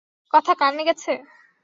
কথা 0.33 0.53
কানে 0.53 0.81
গেছে? 0.87 1.11